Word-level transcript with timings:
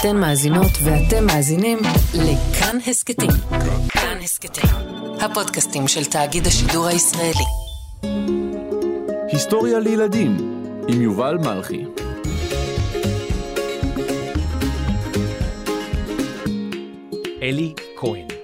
אתן 0.00 0.16
מאזינות 0.16 0.70
ואתם 0.84 1.26
מאזינים 1.26 1.78
לכאן 2.14 2.78
הסכתים. 2.86 3.30
כאן 3.88 4.18
הסכתים, 4.22 4.70
הפודקאסטים 5.20 5.88
של 5.88 6.04
תאגיד 6.04 6.46
השידור 6.46 6.86
הישראלי. 6.86 7.44
היסטוריה 9.32 9.78
לילדים 9.78 10.36
עם 10.88 11.02
יובל 11.02 11.38
מלכי. 11.38 11.84
אלי 17.42 17.74
כהן 17.96 18.35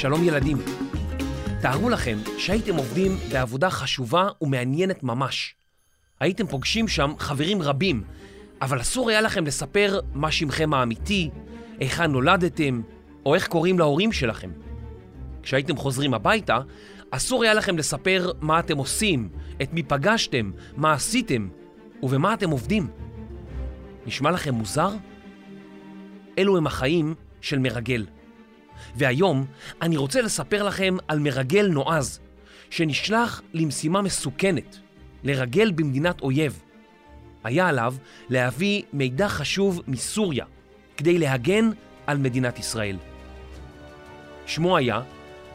שלום 0.00 0.24
ילדים. 0.24 0.58
תארו 1.62 1.90
לכם 1.90 2.18
שהייתם 2.38 2.76
עובדים 2.76 3.16
בעבודה 3.32 3.70
חשובה 3.70 4.28
ומעניינת 4.40 5.02
ממש. 5.02 5.54
הייתם 6.20 6.46
פוגשים 6.46 6.88
שם 6.88 7.12
חברים 7.18 7.62
רבים, 7.62 8.04
אבל 8.62 8.80
אסור 8.80 9.10
היה 9.10 9.20
לכם 9.20 9.46
לספר 9.46 10.00
מה 10.14 10.30
שמכם 10.30 10.74
האמיתי, 10.74 11.30
היכן 11.78 12.12
נולדתם, 12.12 12.82
או 13.26 13.34
איך 13.34 13.46
קוראים 13.46 13.78
להורים 13.78 14.12
שלכם. 14.12 14.50
כשהייתם 15.42 15.76
חוזרים 15.76 16.14
הביתה, 16.14 16.58
אסור 17.10 17.42
היה 17.42 17.54
לכם 17.54 17.76
לספר 17.76 18.32
מה 18.40 18.60
אתם 18.60 18.76
עושים, 18.76 19.28
את 19.62 19.72
מי 19.72 19.82
פגשתם, 19.82 20.50
מה 20.76 20.92
עשיתם 20.92 21.48
ובמה 22.02 22.34
אתם 22.34 22.50
עובדים. 22.50 22.88
נשמע 24.06 24.30
לכם 24.30 24.54
מוזר? 24.54 24.90
אלו 26.38 26.56
הם 26.56 26.66
החיים 26.66 27.14
של 27.40 27.58
מרגל. 27.58 28.06
והיום 28.96 29.46
אני 29.82 29.96
רוצה 29.96 30.22
לספר 30.22 30.62
לכם 30.62 30.96
על 31.08 31.18
מרגל 31.18 31.68
נועז, 31.68 32.20
שנשלח 32.70 33.42
למשימה 33.54 34.02
מסוכנת, 34.02 34.78
לרגל 35.24 35.70
במדינת 35.70 36.20
אויב. 36.20 36.62
היה 37.44 37.68
עליו 37.68 37.94
להביא 38.28 38.82
מידע 38.92 39.28
חשוב 39.28 39.82
מסוריה, 39.88 40.44
כדי 40.96 41.18
להגן 41.18 41.70
על 42.06 42.18
מדינת 42.18 42.58
ישראל. 42.58 42.96
שמו 44.46 44.76
היה 44.76 45.02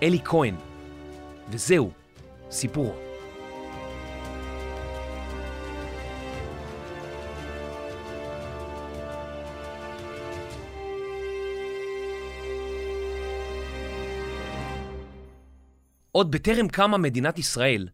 אלי 0.04 0.20
כהן, 0.24 0.56
וזהו 1.50 1.92
סיפורו. 2.52 3.05
עוד 16.16 16.32
בטרם 16.32 16.68
קמה 16.68 16.98
מדינת 16.98 17.40
ישראל, 17.40 17.88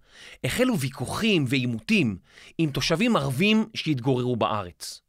החלו 0.44 0.80
ויכוחים 0.80 1.45
ועימותים 1.47 2.17
עם 2.58 2.72
תושבים 2.72 3.16
ערבים 3.16 3.66
שהתגוררו 3.73 4.36
בארץ. 4.36 5.02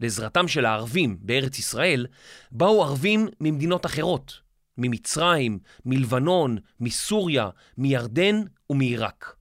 לעזרתם 0.00 0.48
של 0.48 0.64
הערבים 0.64 1.18
בארץ 1.20 1.58
ישראל 1.58 2.06
באו 2.50 2.84
ערבים 2.84 3.28
ממדינות 3.40 3.86
אחרות, 3.86 4.40
ממצרים, 4.78 5.58
מלבנון, 5.84 6.58
מסוריה, 6.80 7.48
מירדן 7.78 8.42
ומעיראק. 8.70 9.36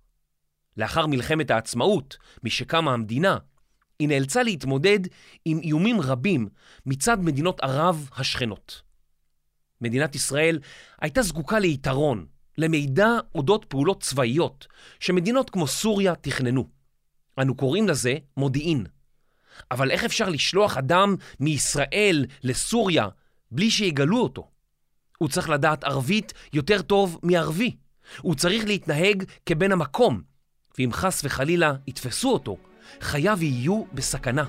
לאחר 0.78 1.08
מלחמת 1.08 1.52
העצמאות, 1.52 2.17
משקמה 2.44 2.94
המדינה, 2.94 3.38
היא 4.00 4.08
נאלצה 4.08 4.44
להתמודד 4.44 5.00
עם 5.45 5.59
איומים 5.59 6.02
רבים 6.02 6.50
מצד 6.86 7.22
מדינות 7.22 7.59
ערב 7.62 8.09
השכנות. 8.16 8.82
מדינת 9.82 10.16
ישראל 10.16 10.59
הייתה 11.02 11.22
זקוקה 11.22 11.59
ליתרון 11.59 12.26
למידע 12.58 13.10
אודות 13.36 13.66
פעולות 13.66 14.04
צבאיות 14.04 14.68
שמדינות 15.00 15.50
כמו 15.50 15.68
סוריה 15.68 16.16
תכננו. 16.16 16.68
אנו 17.40 17.56
קוראים 17.56 17.88
לזה 17.88 18.16
מודיעין. 18.38 18.86
אבל 19.72 19.92
איך 19.92 20.04
אפשר 20.04 20.30
לשלוח 20.30 20.78
אדם 20.78 21.16
מישראל 21.40 22.26
לסוריה 22.44 23.08
בלי 23.52 23.72
שיגלו 23.72 24.17
אותו? 24.17 24.48
הוא 25.17 25.30
צריך 25.30 25.50
לדעת 25.50 25.84
ערבית 25.84 26.34
יותר 26.54 26.82
טוב 26.82 27.20
מערבי. 27.23 27.76
הוא 28.22 28.36
צריך 28.36 28.66
להתנהג 28.66 29.23
כבן 29.45 29.72
המקום, 29.72 30.22
ואם 30.78 30.90
חס 30.94 31.22
וחלילה 31.23 31.73
יתפסו 31.88 32.34
אותו, 32.34 32.58
חייו 33.02 33.38
יהיו 33.42 33.84
בסכנה. 33.94 34.45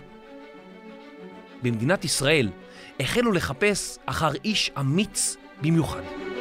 במדינת 1.63 2.05
ישראל 2.05 2.51
החלו 3.01 3.33
לחפש 3.33 3.99
אחר 4.07 4.31
איש 4.45 4.71
אמיץ 4.79 5.37
במיוחד. 5.63 6.32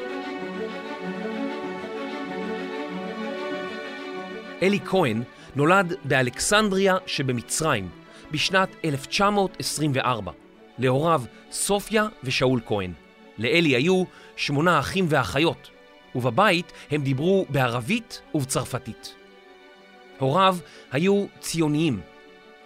אלי 4.61 4.79
כהן 4.85 5.23
נולד 5.55 5.93
באלכסנדריה 6.03 6.97
שבמצרים 7.05 7.89
בשנת 8.31 8.69
1924, 8.85 10.31
להוריו 10.77 11.21
סופיה 11.51 12.07
ושאול 12.23 12.61
כהן. 12.65 12.93
לאלי 13.37 13.69
היו 13.69 14.03
שמונה 14.35 14.79
אחים 14.79 15.05
ואחיות, 15.09 15.69
ובבית 16.15 16.71
הם 16.91 17.03
דיברו 17.03 17.45
בערבית 17.49 18.21
ובצרפתית. 18.35 19.15
הוריו 20.19 20.57
היו 20.91 21.25
ציוניים. 21.39 22.01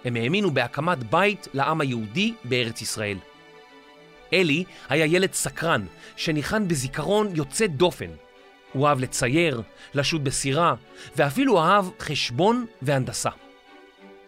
הם 0.05 0.16
האמינו 0.16 0.51
בהקמת 0.51 1.03
בית 1.03 1.47
לעם 1.53 1.81
היהודי 1.81 2.34
בארץ 2.44 2.81
ישראל. 2.81 3.17
אלי 4.34 4.63
היה 4.89 5.05
ילד 5.05 5.34
סקרן, 5.34 5.85
שניחן 6.16 6.67
בזיכרון 6.67 7.35
יוצא 7.35 7.67
דופן, 7.67 8.09
הוא 8.75 8.87
אהב 8.87 8.99
לצייר, 8.99 9.61
לשוט 9.93 10.21
בסירה, 10.21 10.75
ואפילו 11.15 11.61
אהב 11.61 11.85
חשבון 11.99 12.65
והנדסה. 12.81 13.29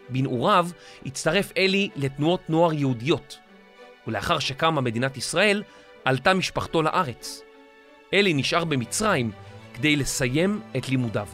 בנעוריו 0.10 0.68
הצטרף 1.06 1.52
אלי 1.58 1.90
לתנועות 1.96 2.50
נוער 2.50 2.74
יהודיות, 2.74 3.38
ולאחר 4.08 4.40
שקמה 4.40 4.82
מדינת 4.82 5.18
ישראל, 5.18 5.64
עלתה 6.06 6.34
משפחתו 6.34 6.82
לארץ. 6.82 7.42
אלי 8.14 8.34
נשאר 8.34 8.66
במצרים 8.66 9.32
כדי 9.74 9.96
לסיים 9.96 10.62
את 10.78 10.90
לימודיו. 10.90 11.28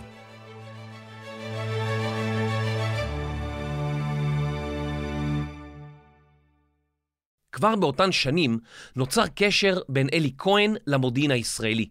כבר 7.51 7.75
באותן 7.75 8.11
שנים 8.11 8.59
נוצר 8.95 9.27
קשר 9.35 9.79
בין 9.89 10.09
אלי 10.13 10.31
כהן 10.37 10.75
למודיעין 10.87 11.31
הישראלי. 11.31 11.89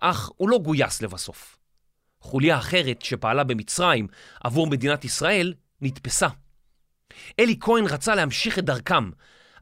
אך 0.00 0.30
הוא 0.36 0.48
לא 0.48 0.58
גויס 0.58 1.02
לבסוף. 1.02 1.58
חוליה 2.20 2.58
אחרת 2.58 3.02
שפעלה 3.02 3.44
במצרים 3.44 4.06
עבור 4.44 4.66
מדינת 4.66 5.04
ישראל 5.04 5.54
נתפסה. 5.80 6.28
אלי 7.40 7.56
כהן 7.60 7.84
רצה 7.84 8.14
להמשיך 8.14 8.58
את 8.58 8.64
דרכם, 8.64 9.10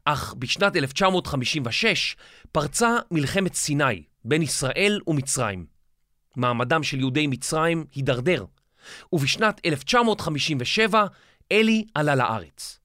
אך 0.05 0.33
בשנת 0.39 0.75
1956 0.75 2.15
פרצה 2.51 2.97
מלחמת 3.11 3.53
סיני 3.53 4.03
בין 4.25 4.41
ישראל 4.41 4.99
ומצרים. 5.07 5.65
מעמדם 6.35 6.83
של 6.83 6.99
יהודי 6.99 7.27
מצרים 7.27 7.85
הידרדר, 7.95 8.45
ובשנת 9.13 9.61
1957 9.65 11.05
אלי 11.51 11.85
עלה 11.95 12.15
לארץ. 12.15 12.79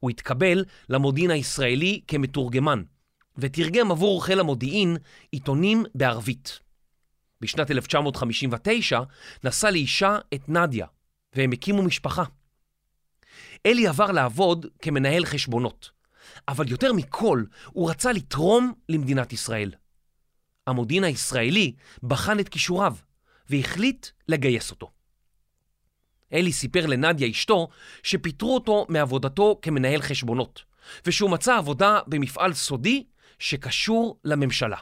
הוא 0.00 0.10
התקבל 0.10 0.64
למודיעין 0.88 1.30
הישראלי 1.30 2.00
כמתורגמן, 2.08 2.82
ותרגם 3.36 3.90
עבור 3.90 4.24
חיל 4.24 4.40
המודיעין 4.40 4.96
עיתונים 5.30 5.84
בערבית. 5.94 6.58
בשנת 7.42 7.70
1959 7.70 9.00
נשא 9.44 9.66
לאישה 9.66 10.18
את 10.34 10.48
נדיה, 10.48 10.86
והם 11.34 11.52
הקימו 11.52 11.82
משפחה. 11.82 12.24
אלי 13.66 13.86
עבר 13.86 14.10
לעבוד 14.10 14.66
כמנהל 14.82 15.24
חשבונות, 15.24 15.90
אבל 16.48 16.68
יותר 16.68 16.92
מכל 16.92 17.44
הוא 17.66 17.90
רצה 17.90 18.12
לתרום 18.12 18.72
למדינת 18.88 19.32
ישראל. 19.32 19.72
המודיעין 20.66 21.04
הישראלי 21.04 21.72
בחן 22.02 22.40
את 22.40 22.48
כישוריו 22.48 22.96
והחליט 23.50 24.06
לגייס 24.28 24.70
אותו. 24.70 24.90
אלי 26.32 26.52
סיפר 26.52 26.86
לנדיה 26.86 27.30
אשתו 27.30 27.68
שפיטרו 28.02 28.54
אותו 28.54 28.86
מעבודתו 28.88 29.58
כמנהל 29.62 30.02
חשבונות, 30.02 30.62
ושהוא 31.06 31.30
מצא 31.30 31.56
עבודה 31.56 31.98
במפעל 32.06 32.52
סודי 32.52 33.04
שקשור 33.38 34.18
לממשלה. 34.24 34.76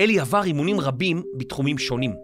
אלי 0.00 0.20
עבר 0.20 0.44
אימונים 0.44 0.80
רבים 0.80 1.22
בתחומים 1.36 1.78
שונים. 1.78 2.14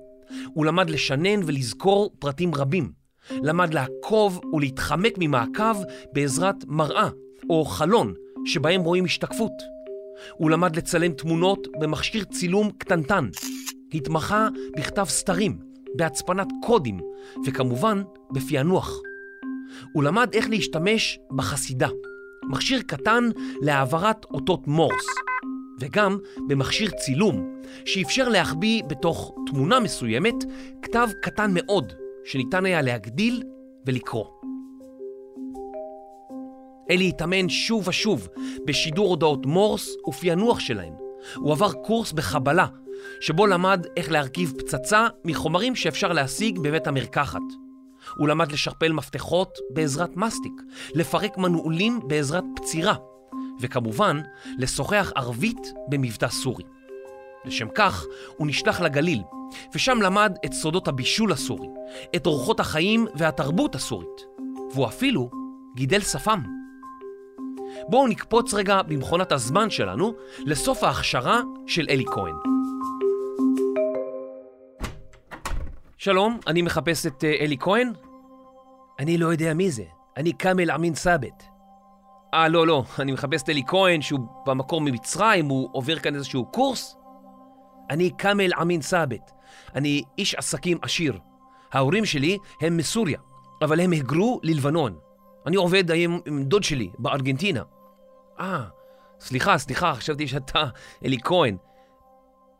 הוא 0.54 0.66
למד 0.66 0.90
לשנן 0.90 1.40
ולזכור 1.46 2.10
פרטים 2.18 2.54
רבים. 2.54 2.92
למד 3.30 3.74
לעקוב 3.74 4.40
ולהתחמק 4.52 5.14
ממעקב 5.18 5.76
בעזרת 6.12 6.64
מראה 6.66 7.08
או 7.50 7.64
חלון 7.64 8.14
שבהם 8.44 8.80
רואים 8.82 9.04
השתקפות. 9.04 9.52
הוא 10.34 10.50
למד 10.50 10.76
לצלם 10.76 11.12
תמונות 11.12 11.68
במכשיר 11.80 12.24
צילום 12.24 12.70
קטנטן. 12.78 13.28
התמחה 13.94 14.48
בכתב 14.76 15.04
סתרים, 15.08 15.58
בהצפנת 15.96 16.48
קודים, 16.62 17.00
וכמובן 17.46 18.02
בפענוח. 18.32 19.00
הוא 19.94 20.04
למד 20.04 20.28
איך 20.32 20.48
להשתמש 20.48 21.18
בחסידה, 21.36 21.88
מכשיר 22.50 22.82
קטן 22.82 23.28
להעברת 23.60 24.24
אותות 24.24 24.66
מורס, 24.66 25.06
וגם 25.82 26.18
במכשיר 26.48 26.90
צילום, 26.90 27.62
שאפשר 27.84 28.28
להחביא 28.28 28.82
בתוך 28.86 29.34
תמונה 29.46 29.80
מסוימת 29.80 30.34
כתב 30.82 31.08
קטן 31.22 31.50
מאוד, 31.54 31.92
שניתן 32.24 32.66
היה 32.66 32.82
להגדיל 32.82 33.42
ולקרוא. 33.86 34.26
אלי 36.90 37.08
התאמן 37.08 37.48
שוב 37.48 37.88
ושוב 37.88 38.28
בשידור 38.64 39.08
הודעות 39.08 39.46
מורס 39.46 39.96
ופענוח 40.08 40.60
שלהן. 40.60 40.92
הוא 41.34 41.52
עבר 41.52 41.72
קורס 41.72 42.12
בחבלה, 42.12 42.66
שבו 43.20 43.46
למד 43.46 43.86
איך 43.96 44.10
להרכיב 44.12 44.52
פצצה 44.58 45.06
מחומרים 45.24 45.74
שאפשר 45.74 46.12
להשיג 46.12 46.58
בבית 46.58 46.86
המרקחת. 46.86 47.40
הוא 48.16 48.28
למד 48.28 48.52
לשכפל 48.52 48.92
מפתחות 48.92 49.58
בעזרת 49.70 50.16
מסטיק, 50.16 50.52
לפרק 50.94 51.38
מנעולים 51.38 52.00
בעזרת 52.06 52.44
פצירה, 52.56 52.94
וכמובן, 53.62 54.20
לשוחח 54.58 55.12
ערבית 55.14 55.72
במבטא 55.88 56.28
סורי. 56.28 56.64
לשם 57.44 57.68
כך, 57.74 58.04
הוא 58.36 58.46
נשלח 58.46 58.80
לגליל, 58.80 59.22
ושם 59.74 60.02
למד 60.02 60.36
את 60.44 60.52
סודות 60.52 60.88
הבישול 60.88 61.32
הסורי, 61.32 61.68
את 62.16 62.26
אורחות 62.26 62.60
החיים 62.60 63.06
והתרבות 63.14 63.74
הסורית, 63.74 64.26
והוא 64.74 64.86
אפילו 64.86 65.30
גידל 65.76 66.00
שפם. 66.00 66.42
בואו 67.88 68.06
נקפוץ 68.06 68.54
רגע 68.54 68.82
במכונת 68.82 69.32
הזמן 69.32 69.70
שלנו 69.70 70.12
לסוף 70.38 70.84
ההכשרה 70.84 71.40
של 71.66 71.86
אלי 71.90 72.04
כהן. 72.06 72.34
שלום, 75.98 76.38
אני 76.46 76.62
מחפש 76.62 77.06
את 77.06 77.24
אה, 77.24 77.34
אלי 77.40 77.56
כהן? 77.60 77.92
אני 78.98 79.18
לא 79.18 79.26
יודע 79.26 79.54
מי 79.54 79.70
זה, 79.70 79.84
אני 80.16 80.32
כאמל 80.38 80.70
אמין 80.70 80.94
סאבט. 80.94 81.51
אה, 82.34 82.48
לא, 82.48 82.66
לא, 82.66 82.84
אני 82.98 83.12
מחפש 83.12 83.42
את 83.42 83.48
אלי 83.48 83.62
כהן 83.66 84.02
שהוא 84.02 84.20
במקור 84.46 84.80
ממצרים, 84.80 85.48
הוא 85.48 85.68
עובר 85.72 85.98
כאן 85.98 86.14
איזשהו 86.14 86.46
קורס? 86.46 86.96
אני 87.90 88.10
כאמל 88.18 88.50
אמין 88.62 88.82
סאבט, 88.82 89.30
אני 89.74 90.02
איש 90.18 90.34
עסקים 90.34 90.78
עשיר. 90.82 91.18
ההורים 91.72 92.04
שלי 92.04 92.38
הם 92.60 92.76
מסוריה, 92.76 93.18
אבל 93.62 93.80
הם 93.80 93.90
היגרו 93.90 94.40
ללבנון. 94.42 94.98
אני 95.46 95.56
עובד 95.56 95.90
היום 95.90 96.20
עם 96.26 96.44
דוד 96.44 96.62
שלי 96.62 96.90
בארגנטינה. 96.98 97.62
אה, 98.40 98.64
סליחה, 99.20 99.58
סליחה, 99.58 99.94
חשבתי 99.94 100.28
שאתה 100.28 100.64
אלי 101.04 101.18
כהן. 101.24 101.56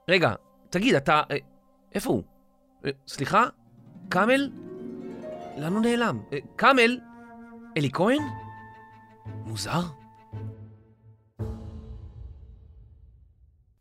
רגע, 0.08 0.34
תגיד, 0.70 0.94
אתה... 0.94 1.22
אה, 1.30 1.36
איפה 1.94 2.10
הוא? 2.10 2.22
אה, 2.84 2.90
סליחה? 3.08 3.44
כאמל? 4.10 4.50
לאן 5.58 5.72
הוא 5.72 5.80
נעלם? 5.80 6.18
אה, 6.32 6.38
כאמל? 6.58 6.98
אלי 7.76 7.90
כהן? 7.92 8.22
מוזר. 9.26 9.80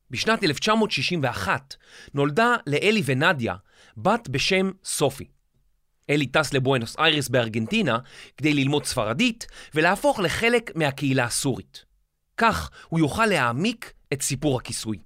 בשנת 0.10 0.44
1961 0.44 1.76
נולדה 2.14 2.56
לאלי 2.68 3.02
ונדיה 3.06 3.56
בת 3.98 4.30
בשם 4.30 4.72
סופי. 4.84 5.28
אלי 6.10 6.28
טס 6.28 6.54
לבואנוס 6.54 6.96
איירס 7.00 7.30
בארגנטינה 7.30 7.98
כדי 8.38 8.54
ללמוד 8.54 8.86
ספרדית 8.86 9.48
ולהפוך 9.76 10.20
לחלק 10.20 10.76
מהקהילה 10.76 11.24
הסורית. 11.24 11.86
כך 12.38 12.72
הוא 12.90 13.00
יוכל 13.00 13.26
להעמיק 13.26 13.94
את 14.14 14.22
סיפור 14.22 14.58
הכיסוי. 14.58 14.98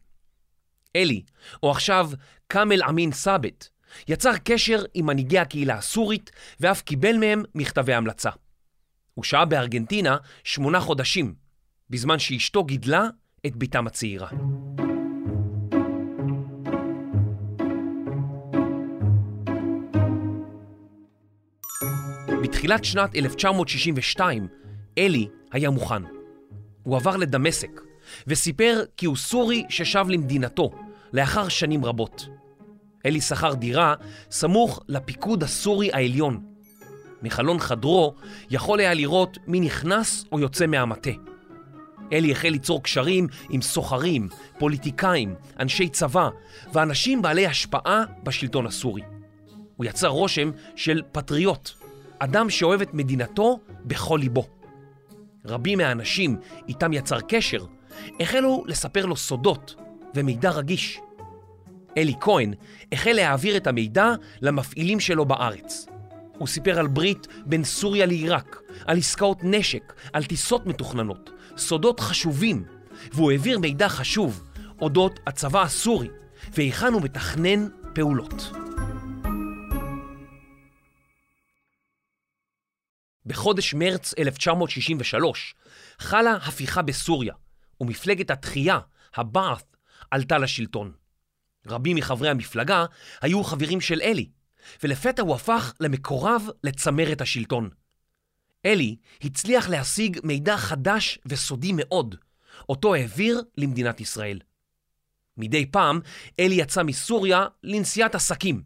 אלי, 0.96 1.22
או 1.64 1.72
עכשיו 1.72 2.10
כאמל 2.50 2.84
אמין 2.84 3.12
סאבט, 3.12 3.68
יצר 4.08 4.38
קשר 4.44 4.84
עם 4.94 5.06
מנהיגי 5.06 5.40
הקהילה 5.40 5.76
הסורית 5.76 6.32
ואף 6.60 6.82
קיבל 6.82 7.18
מהם 7.18 7.44
מכתבי 7.56 7.94
המלצה. 7.94 8.30
הוא 9.16 9.24
שהה 9.24 9.46
בארגנטינה 9.46 10.18
שמונה 10.44 10.80
חודשים, 10.80 11.34
בזמן 11.90 12.20
שאשתו 12.20 12.64
גידלה 12.64 13.08
את 13.46 13.56
בתם 13.56 13.88
הצעירה. 13.88 14.28
בתחילת 22.44 22.84
שנת 22.84 23.16
1962, 23.16 24.48
אלי 24.98 25.28
היה 25.52 25.70
מוכן. 25.70 26.04
הוא 26.84 26.96
עבר 26.96 27.18
לדמשק, 27.18 27.82
וסיפר 28.28 28.84
כי 28.98 29.06
הוא 29.06 29.16
סורי 29.16 29.64
ששב 29.70 30.06
למדינתו, 30.10 30.72
לאחר 31.14 31.50
שנים 31.50 31.86
רבות. 31.86 32.28
אלי 33.06 33.22
שכר 33.22 33.54
דירה 33.54 33.96
סמוך 34.32 34.80
לפיקוד 34.88 35.44
הסורי 35.44 35.92
העליון. 35.94 36.55
מחלון 37.26 37.60
חדרו 37.60 38.14
יכול 38.50 38.80
היה 38.80 38.94
לראות 38.94 39.38
מי 39.48 39.60
נכנס 39.60 40.26
או 40.32 40.40
יוצא 40.40 40.68
מהמטה. 40.68 41.10
אלי 42.14 42.32
החל 42.32 42.50
ליצור 42.50 42.84
קשרים 42.84 43.28
עם 43.50 43.62
סוחרים, 43.62 44.28
פוליטיקאים, 44.60 45.36
אנשי 45.60 45.90
צבא 45.90 46.30
ואנשים 46.74 47.22
בעלי 47.22 47.48
השפעה 47.48 48.04
בשלטון 48.24 48.66
הסורי. 48.66 49.02
הוא 49.76 49.86
יצר 49.86 50.08
רושם 50.08 50.52
של 50.76 51.02
פטריוט, 51.12 51.70
אדם 52.20 52.50
שאוהב 52.50 52.82
את 52.82 52.94
מדינתו 52.94 53.60
בכל 53.86 54.20
ליבו. 54.22 54.48
רבים 55.46 55.78
מהאנשים 55.78 56.38
איתם 56.68 56.94
יצר 56.94 57.20
קשר 57.22 57.66
החלו 58.20 58.64
לספר 58.68 59.06
לו 59.06 59.16
סודות 59.16 59.76
ומידע 60.16 60.52
רגיש. 60.52 61.00
אלי 61.98 62.14
כהן 62.22 62.54
החל 62.92 63.12
להעביר 63.12 63.58
את 63.58 63.68
המידע 63.68 64.14
למפעילים 64.42 65.00
שלו 65.00 65.26
בארץ. 65.26 65.88
הוא 66.38 66.48
סיפר 66.48 66.80
על 66.80 66.88
ברית 66.88 67.28
בין 67.46 67.64
סוריה 67.64 68.06
לעיראק, 68.06 68.62
על 68.86 68.98
עסקאות 68.98 69.38
נשק, 69.44 69.94
על 70.14 70.24
טיסות 70.24 70.66
מתוכננות, 70.66 71.30
סודות 71.58 72.00
חשובים, 72.00 72.66
והוא 73.14 73.32
העביר 73.32 73.60
מידע 73.60 73.90
חשוב 73.90 74.44
אודות 74.82 75.20
הצבא 75.28 75.62
הסורי 75.62 76.10
והיכן 76.54 76.94
הוא 76.94 77.02
מתכנן 77.02 77.68
פעולות. 77.94 78.52
בחודש 83.26 83.74
מרץ 83.74 84.14
1963 84.18 85.56
חלה 86.00 86.34
הפיכה 86.34 86.82
בסוריה, 86.82 87.34
ומפלגת 87.82 88.32
התחייה, 88.32 88.80
הבעת', 89.16 89.78
עלתה 90.12 90.38
לשלטון. 90.38 90.92
רבים 91.68 91.96
מחברי 91.96 92.30
המפלגה 92.30 92.86
היו 93.22 93.44
חברים 93.44 93.82
של 93.82 94.02
אלי, 94.02 94.30
ולפתע 94.84 95.22
הוא 95.22 95.36
הפך 95.36 95.74
למקורב 95.80 96.48
לצמרת 96.64 97.22
השלטון. 97.22 97.70
אלי 98.66 98.96
הצליח 99.22 99.70
להשיג 99.70 100.20
מידע 100.24 100.58
חדש 100.58 101.20
וסודי 101.26 101.72
מאוד, 101.76 102.16
אותו 102.70 102.96
העביר 102.96 103.42
למדינת 103.58 104.02
ישראל. 104.02 104.40
מדי 105.38 105.66
פעם 105.66 106.00
אלי 106.40 106.56
יצא 106.56 106.84
מסוריה 106.84 107.48
לנסיעת 107.64 108.16
עסקים. 108.16 108.64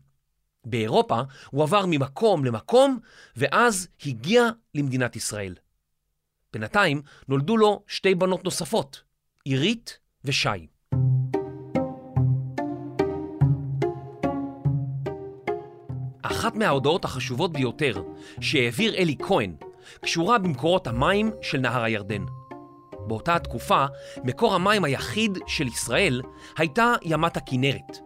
באירופה 0.65 1.21
הוא 1.51 1.63
עבר 1.63 1.85
ממקום 1.85 2.45
למקום, 2.45 2.99
ואז 3.35 3.87
הגיע 4.05 4.49
למדינת 4.75 5.15
ישראל. 5.15 5.55
בינתיים 6.53 7.01
נולדו 7.27 7.57
לו 7.57 7.83
שתי 7.87 8.15
בנות 8.15 8.43
נוספות, 8.43 9.03
עירית 9.43 9.99
ושי. 10.25 10.67
אחת 16.39 16.55
מההודעות 16.55 17.05
החשובות 17.05 17.53
ביותר 17.53 18.01
שהעביר 18.41 18.95
אלי 18.95 19.15
כהן 19.27 19.55
קשורה 20.01 20.37
במקורות 20.37 20.87
המים 20.87 21.31
של 21.41 21.57
נהר 21.57 21.83
הירדן. 21.83 22.25
באותה 23.07 23.35
התקופה, 23.35 23.85
מקור 24.23 24.55
המים 24.55 24.83
היחיד 24.83 25.37
של 25.47 25.67
ישראל 25.67 26.21
הייתה 26.57 26.93
ימת 27.03 27.37
הכינרת, 27.37 27.97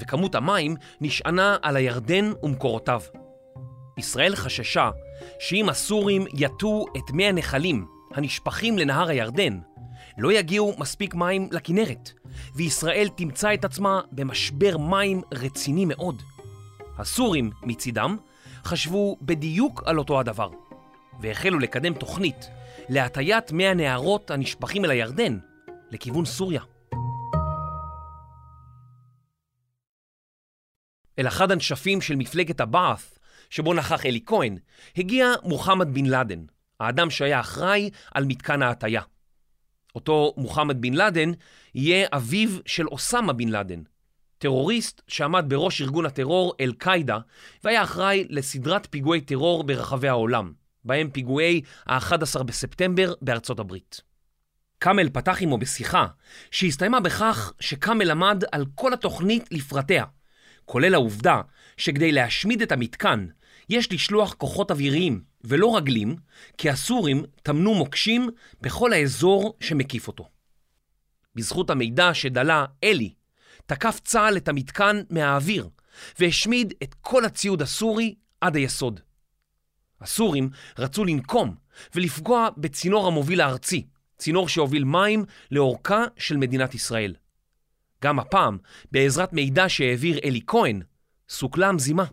וכמות 0.00 0.34
המים 0.34 0.76
נשענה 1.00 1.56
על 1.62 1.76
הירדן 1.76 2.32
ומקורותיו. 2.42 3.00
ישראל 3.98 4.36
חששה 4.36 4.90
שאם 5.38 5.68
הסורים 5.68 6.24
יטו 6.34 6.84
את 6.96 7.10
מי 7.12 7.26
הנחלים 7.26 7.86
הנשפכים 8.14 8.78
לנהר 8.78 9.08
הירדן, 9.08 9.58
לא 10.18 10.32
יגיעו 10.32 10.74
מספיק 10.78 11.14
מים 11.14 11.48
לכינרת, 11.52 12.10
וישראל 12.54 13.08
תמצא 13.16 13.54
את 13.54 13.64
עצמה 13.64 14.00
במשבר 14.12 14.78
מים 14.78 15.20
רציני 15.34 15.84
מאוד. 15.84 16.22
הסורים, 16.98 17.50
מצידם, 17.62 18.16
חשבו 18.64 19.16
בדיוק 19.22 19.82
על 19.86 19.98
אותו 19.98 20.20
הדבר, 20.20 20.50
והחלו 21.20 21.58
לקדם 21.58 21.94
תוכנית 21.94 22.48
להטיית 22.88 23.52
מי 23.52 23.66
הנהרות 23.66 24.30
הנשפכים 24.30 24.84
אל 24.84 24.90
הירדן 24.90 25.38
לכיוון 25.90 26.24
סוריה. 26.24 26.62
אל 31.18 31.28
אחד 31.28 31.50
הנשפים 31.52 32.00
של 32.00 32.16
מפלגת 32.16 32.60
הבעת' 32.60 33.18
שבו 33.50 33.74
נכח 33.74 34.06
אלי 34.06 34.20
כהן, 34.26 34.58
הגיע 34.96 35.26
מוחמד 35.42 35.94
בן 35.94 36.06
לאדן, 36.06 36.44
האדם 36.80 37.10
שהיה 37.10 37.40
אחראי 37.40 37.90
על 38.14 38.24
מתקן 38.24 38.62
ההטייה. 38.62 39.02
אותו 39.94 40.34
מוחמד 40.36 40.80
בן 40.80 40.94
לאדן 40.94 41.30
יהיה 41.74 42.08
אביו 42.12 42.50
של 42.66 42.86
אוסמה 42.86 43.32
בן 43.32 43.48
לאדן, 43.48 43.82
טרוריסט 44.42 45.02
שעמד 45.08 45.44
בראש 45.48 45.82
ארגון 45.82 46.06
הטרור 46.06 46.54
אל-קאידה 46.60 47.18
והיה 47.64 47.82
אחראי 47.82 48.26
לסדרת 48.30 48.86
פיגועי 48.90 49.20
טרור 49.20 49.64
ברחבי 49.64 50.08
העולם, 50.08 50.52
בהם 50.84 51.10
פיגועי 51.10 51.60
ה-11 51.86 52.42
בספטמבר 52.42 53.14
בארצות 53.22 53.58
הברית. 53.58 54.00
קאמל 54.78 55.10
פתח 55.10 55.42
עמו 55.42 55.58
בשיחה 55.58 56.06
שהסתיימה 56.50 57.00
בכך 57.00 57.52
שקאמל 57.60 58.04
למד 58.04 58.44
על 58.52 58.64
כל 58.74 58.92
התוכנית 58.92 59.48
לפרטיה, 59.50 60.04
כולל 60.64 60.94
העובדה 60.94 61.40
שכדי 61.76 62.12
להשמיד 62.12 62.62
את 62.62 62.72
המתקן 62.72 63.26
יש 63.68 63.92
לשלוח 63.92 64.34
כוחות 64.34 64.70
אוויריים 64.70 65.22
ולא 65.44 65.76
רגלים, 65.76 66.16
כי 66.58 66.70
הסורים 66.70 67.24
טמנו 67.42 67.74
מוקשים 67.74 68.30
בכל 68.60 68.92
האזור 68.92 69.56
שמקיף 69.60 70.08
אותו. 70.08 70.28
בזכות 71.34 71.70
המידע 71.70 72.14
שדלה 72.14 72.64
אלי, 72.84 73.12
תקף 73.66 74.00
צה"ל 74.04 74.36
את 74.36 74.48
המתקן 74.48 75.02
מהאוויר 75.10 75.68
והשמיד 76.18 76.74
את 76.82 76.94
כל 77.00 77.24
הציוד 77.24 77.62
הסורי 77.62 78.14
עד 78.40 78.56
היסוד. 78.56 79.00
הסורים 80.00 80.50
רצו 80.78 81.04
לנקום 81.04 81.54
ולפגוע 81.94 82.48
בצינור 82.56 83.06
המוביל 83.06 83.40
הארצי, 83.40 83.86
צינור 84.18 84.48
שהוביל 84.48 84.84
מים 84.84 85.24
לאורכה 85.50 86.04
של 86.16 86.36
מדינת 86.36 86.74
ישראל. 86.74 87.14
גם 88.02 88.18
הפעם, 88.18 88.58
בעזרת 88.92 89.32
מידע 89.32 89.68
שהעביר 89.68 90.18
אלי 90.24 90.40
כהן, 90.46 90.82
סוכלה 91.28 91.68
המזימה. 91.68 92.04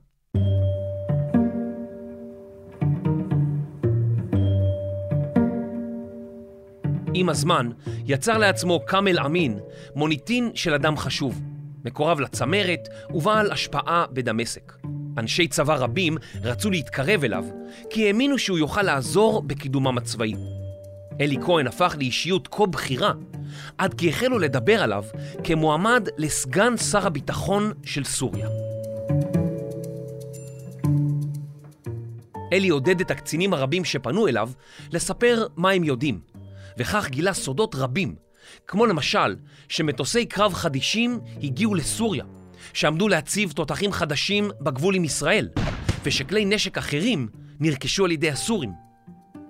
עם 7.20 7.30
הזמן 7.30 7.70
יצר 8.06 8.38
לעצמו 8.38 8.86
כאמל 8.86 9.20
אמין 9.20 9.60
מוניטין 9.96 10.52
של 10.54 10.74
אדם 10.74 10.98
חשוב, 10.98 11.42
מקורב 11.86 12.20
לצמרת 12.20 12.90
ובעל 13.10 13.52
השפעה 13.52 14.06
בדמשק. 14.14 14.74
אנשי 15.18 15.48
צבא 15.48 15.76
רבים 15.76 16.18
רצו 16.44 16.70
להתקרב 16.70 17.24
אליו, 17.24 17.46
כי 17.90 18.08
האמינו 18.08 18.38
שהוא 18.38 18.58
יוכל 18.58 18.82
לעזור 18.82 19.42
בקידומם 19.42 19.98
הצבאי. 19.98 20.34
אלי 21.22 21.38
כהן 21.46 21.68
הפך 21.68 21.96
לאישיות 22.00 22.48
כה 22.52 22.66
בכירה, 22.66 23.14
עד 23.78 23.94
כי 23.94 24.10
החלו 24.10 24.40
לדבר 24.40 24.84
עליו 24.84 25.04
כמועמד 25.44 26.08
לסגן 26.18 26.78
שר 26.78 27.08
הביטחון 27.08 27.72
של 27.84 28.04
סוריה. 28.04 28.50
אלי 32.54 32.70
עודד 32.70 33.02
את 33.02 33.12
הקצינים 33.12 33.54
הרבים 33.54 33.86
שפנו 33.86 34.28
אליו 34.28 34.50
לספר 34.92 35.48
מה 35.56 35.72
הם 35.72 35.84
יודעים, 35.84 36.20
וכך 36.78 37.08
גילה 37.10 37.34
סודות 37.34 37.76
רבים, 37.76 38.16
כמו 38.68 38.86
למשל 38.86 39.36
שמטוסי 39.70 40.26
קרב 40.26 40.54
חדישים 40.54 41.20
הגיעו 41.44 41.76
לסוריה, 41.76 42.26
שעמדו 42.74 43.08
להציב 43.08 43.52
תותחים 43.52 43.92
חדשים 43.92 44.52
בגבול 44.62 44.96
עם 44.96 45.04
ישראל, 45.04 45.50
ושכלי 46.04 46.46
נשק 46.46 46.78
אחרים 46.78 47.28
נרכשו 47.60 48.06
על 48.06 48.12
ידי 48.12 48.30
הסורים. 48.30 48.72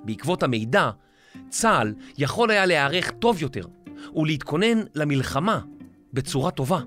בעקבות 0.03 0.43
המידע, 0.43 0.89
צה"ל 1.49 1.93
יכול 2.17 2.51
היה 2.51 2.65
להיערך 2.65 3.11
טוב 3.11 3.41
יותר 3.41 3.65
ולהתכונן 4.15 4.79
למלחמה 4.95 5.61
בצורה 6.13 6.51
טובה. 6.51 6.79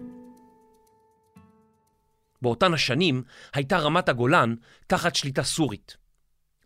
באותן 2.43 2.75
השנים 2.75 3.23
הייתה 3.55 3.79
רמת 3.79 4.09
הגולן 4.09 4.55
תחת 4.87 5.15
שליטה 5.15 5.43
סורית. 5.43 5.97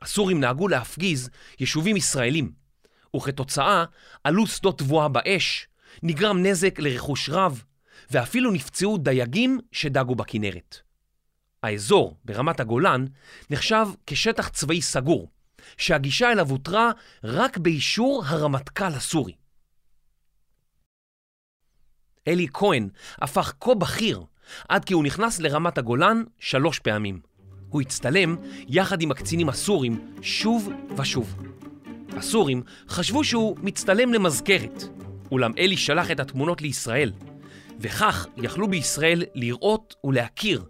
הסורים 0.00 0.40
נהגו 0.40 0.68
להפגיז 0.68 1.30
יישובים 1.60 1.96
ישראלים, 1.96 2.52
וכתוצאה 3.16 3.84
עלו 4.24 4.46
שדות 4.46 4.78
תבואה 4.78 5.08
באש, 5.08 5.68
נגרם 6.02 6.42
נזק 6.42 6.78
לרכוש 6.78 7.28
רב, 7.28 7.62
ואפילו 8.10 8.50
נפצעו 8.50 8.98
דייגים 8.98 9.60
שדגו 9.72 10.14
בכנרת. 10.14 10.78
האזור 11.62 12.16
ברמת 12.24 12.60
הגולן 12.60 13.04
נחשב 13.50 13.86
כשטח 14.06 14.48
צבאי 14.48 14.82
סגור, 14.82 15.30
שהגישה 15.76 16.32
אליו 16.32 16.50
הותרה 16.50 16.90
רק 17.24 17.58
באישור 17.58 18.22
הרמטכ"ל 18.26 18.84
הסורי. 18.84 19.32
אלי 22.28 22.46
כהן 22.52 22.88
הפך 23.18 23.52
כה 23.60 23.74
בכיר 23.74 24.24
עד 24.68 24.84
כי 24.84 24.94
הוא 24.94 25.04
נכנס 25.04 25.40
לרמת 25.40 25.78
הגולן 25.78 26.22
שלוש 26.38 26.78
פעמים. 26.78 27.20
הוא 27.68 27.80
הצטלם 27.80 28.36
יחד 28.68 29.02
עם 29.02 29.10
הקצינים 29.10 29.48
הסורים 29.48 30.14
שוב 30.22 30.68
ושוב. 30.98 31.55
הסורים 32.16 32.62
חשבו 32.88 33.24
שהוא 33.24 33.56
מצטלם 33.62 34.14
למזכרת, 34.14 34.84
אולם 35.30 35.52
אלי 35.58 35.76
שלח 35.76 36.10
את 36.10 36.20
התמונות 36.20 36.62
לישראל, 36.62 37.12
וכך 37.80 38.26
יכלו 38.36 38.68
בישראל 38.68 39.24
לראות 39.34 39.94
ולהכיר 40.04 40.64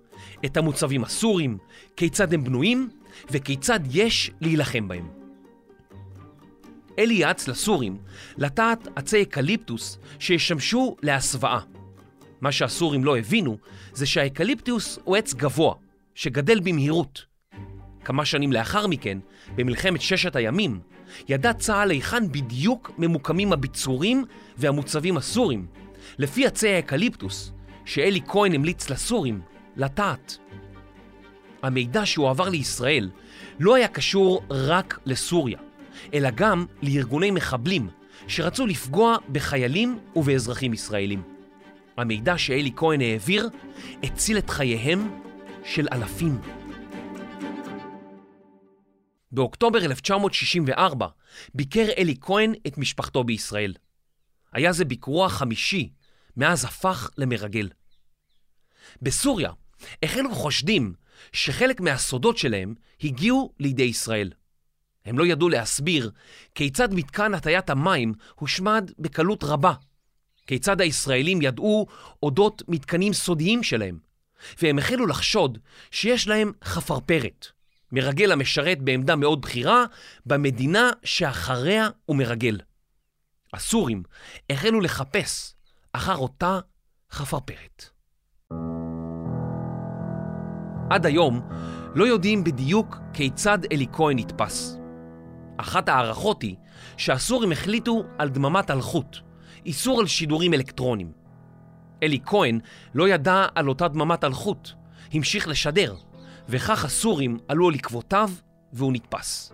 את 0.44 0.56
המוצבים 0.56 1.04
הסורים, 1.04 1.58
כיצד 1.96 2.34
הם 2.34 2.44
בנויים 2.44 2.88
וכיצד 3.30 3.80
יש 3.90 4.30
להילחם 4.40 4.88
בהם. 4.88 5.08
אלי 6.98 7.14
יעץ 7.14 7.48
לסורים 7.48 7.98
לטעת 8.38 8.88
עצי 8.96 9.22
אקליפטוס 9.22 9.98
שישמשו 10.18 10.96
להסוואה. 11.02 11.60
מה 12.40 12.52
שהסורים 12.52 13.04
לא 13.04 13.18
הבינו 13.18 13.58
זה 13.92 14.06
שהאקליפטוס 14.06 14.98
הוא 15.04 15.16
עץ 15.16 15.34
גבוה, 15.34 15.74
שגדל 16.14 16.60
במהירות. 16.60 17.24
כמה 18.04 18.24
שנים 18.24 18.52
לאחר 18.52 18.86
מכן, 18.86 19.18
במלחמת 19.54 20.00
ששת 20.00 20.36
הימים, 20.36 20.80
ידע 21.28 21.52
צה"ל 21.52 21.90
היכן 21.90 22.32
בדיוק 22.32 22.90
ממוקמים 22.98 23.52
הביצורים 23.52 24.24
והמוצבים 24.56 25.16
הסורים, 25.16 25.66
לפי 26.18 26.46
עצי 26.46 26.68
האקליפטוס, 26.68 27.52
שאלי 27.84 28.20
כהן 28.26 28.54
המליץ 28.54 28.90
לסורים 28.90 29.40
לטעת. 29.76 30.38
המידע 31.62 32.06
שהועבר 32.06 32.48
לישראל 32.48 33.10
לא 33.60 33.74
היה 33.74 33.88
קשור 33.88 34.42
רק 34.50 34.98
לסוריה, 35.06 35.58
אלא 36.14 36.30
גם 36.30 36.66
לארגוני 36.82 37.30
מחבלים 37.30 37.88
שרצו 38.28 38.66
לפגוע 38.66 39.16
בחיילים 39.32 39.98
ובאזרחים 40.16 40.72
ישראלים. 40.72 41.22
המידע 41.96 42.38
שאלי 42.38 42.72
כהן 42.76 43.00
העביר 43.00 43.48
הציל 44.02 44.38
את 44.38 44.50
חייהם 44.50 45.10
של 45.64 45.86
אלפים. 45.92 46.38
באוקטובר 49.36 49.78
1964 49.78 51.06
ביקר 51.54 51.86
אלי 51.98 52.14
כהן 52.20 52.54
את 52.66 52.78
משפחתו 52.78 53.24
בישראל. 53.24 53.74
היה 54.52 54.72
זה 54.72 54.84
ביקורו 54.84 55.26
החמישי 55.26 55.90
מאז 56.36 56.64
הפך 56.64 57.10
למרגל. 57.18 57.68
בסוריה 59.02 59.52
החלו 60.02 60.34
חושדים 60.34 60.94
שחלק 61.32 61.80
מהסודות 61.80 62.38
שלהם 62.38 62.74
הגיעו 63.02 63.52
לידי 63.60 63.82
ישראל. 63.82 64.32
הם 65.04 65.18
לא 65.18 65.26
ידעו 65.26 65.48
להסביר 65.48 66.10
כיצד 66.54 66.94
מתקן 66.94 67.34
הטיית 67.34 67.70
המים 67.70 68.12
הושמד 68.34 68.90
בקלות 68.98 69.44
רבה, 69.44 69.72
כיצד 70.46 70.80
הישראלים 70.80 71.42
ידעו 71.42 71.86
אודות 72.22 72.62
מתקנים 72.68 73.12
סודיים 73.12 73.62
שלהם, 73.62 73.98
והם 74.62 74.78
החלו 74.78 75.06
לחשוד 75.06 75.58
שיש 75.90 76.28
להם 76.28 76.52
חפרפרת, 76.64 77.55
מרגל 77.92 78.32
המשרת 78.32 78.82
בעמדה 78.82 79.16
מאוד 79.16 79.40
בכירה 79.40 79.84
במדינה 80.26 80.90
שאחריה 81.04 81.88
הוא 82.04 82.16
מרגל. 82.16 82.60
הסורים 83.52 84.02
החלו 84.50 84.80
לחפש 84.80 85.54
אחר 85.92 86.16
אותה 86.16 86.58
חפרפרת. 87.10 87.84
עד 90.90 91.06
היום 91.06 91.48
לא 91.94 92.04
יודעים 92.04 92.44
בדיוק 92.44 92.96
כיצד 93.12 93.58
אלי 93.72 93.86
כהן 93.92 94.18
נתפס. 94.18 94.78
אחת 95.56 95.88
ההערכות 95.88 96.42
היא 96.42 96.56
שהסורים 96.96 97.52
החליטו 97.52 98.02
על 98.18 98.28
דממת 98.28 98.70
אלחוט, 98.70 99.16
איסור 99.66 100.00
על 100.00 100.06
שידורים 100.06 100.54
אלקטרונים. 100.54 101.12
אלי 102.02 102.20
כהן 102.26 102.60
לא 102.94 103.08
ידע 103.08 103.46
על 103.54 103.68
אותה 103.68 103.88
דממת 103.88 104.24
אלחוט, 104.24 104.68
המשיך 105.12 105.48
לשדר, 105.48 105.94
וכך 106.48 106.84
הסורים 106.84 107.38
עלו 107.48 107.68
על 107.68 107.74
עקבותיו 107.74 108.30
והוא 108.72 108.92
נתפס. 108.92 109.52